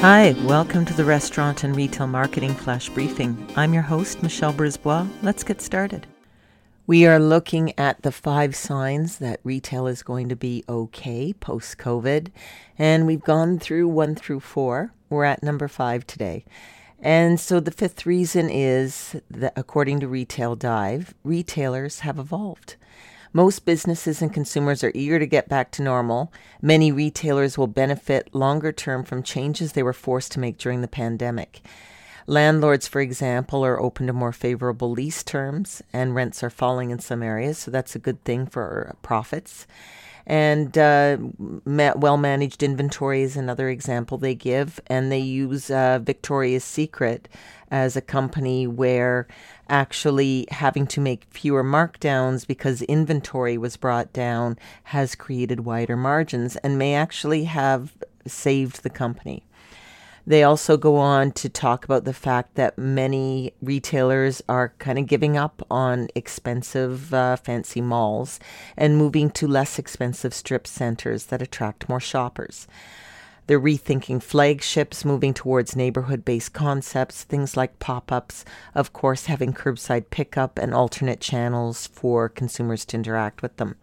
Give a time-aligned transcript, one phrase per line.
[0.00, 3.36] Hi, welcome to the Restaurant and Retail Marketing Flash Briefing.
[3.54, 5.06] I'm your host, Michelle Brisbois.
[5.20, 6.06] Let's get started.
[6.86, 11.76] We are looking at the five signs that retail is going to be okay post
[11.76, 12.28] COVID,
[12.78, 14.94] and we've gone through one through four.
[15.10, 16.46] We're at number five today.
[16.98, 22.76] And so the fifth reason is that, according to Retail Dive, retailers have evolved.
[23.32, 26.32] Most businesses and consumers are eager to get back to normal.
[26.60, 30.88] Many retailers will benefit longer term from changes they were forced to make during the
[30.88, 31.60] pandemic.
[32.26, 36.98] Landlords, for example, are open to more favorable lease terms, and rents are falling in
[36.98, 39.66] some areas, so that's a good thing for profits.
[40.26, 41.18] And uh,
[41.64, 44.80] ma- well managed inventory is another example they give.
[44.86, 47.28] And they use uh, Victoria's Secret
[47.70, 49.26] as a company where
[49.68, 56.56] actually having to make fewer markdowns because inventory was brought down has created wider margins
[56.56, 57.96] and may actually have
[58.26, 59.44] saved the company.
[60.26, 65.06] They also go on to talk about the fact that many retailers are kind of
[65.06, 68.38] giving up on expensive, uh, fancy malls
[68.76, 72.66] and moving to less expensive strip centers that attract more shoppers.
[73.50, 78.44] They're rethinking flagships, moving towards neighborhood based concepts, things like pop ups,
[78.76, 83.74] of course, having curbside pickup and alternate channels for consumers to interact with them.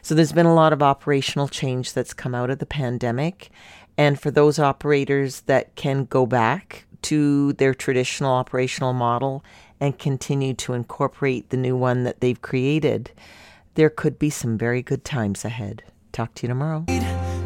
[0.00, 3.50] So there's been a lot of operational change that's come out of the pandemic.
[3.98, 9.44] And for those operators that can go back to their traditional operational model
[9.80, 13.10] and continue to incorporate the new one that they've created,
[13.74, 15.82] there could be some very good times ahead.
[16.12, 16.84] Talk to you tomorrow.